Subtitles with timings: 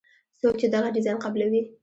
[0.39, 1.61] څوک چې دغه ډیزاین قبلوي.